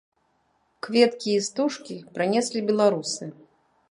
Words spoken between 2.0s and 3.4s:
прынеслі беларусы.